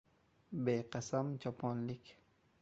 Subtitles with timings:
[0.69, 2.13] Beqasam choponlik: